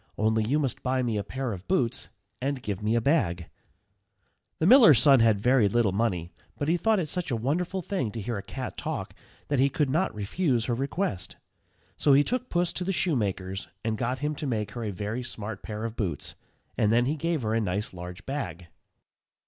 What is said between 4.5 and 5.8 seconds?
[Illustration: PUSS CATCHING THE RABBITS.] The miller's son had very